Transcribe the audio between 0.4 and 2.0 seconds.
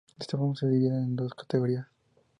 se dividen en dos categorías.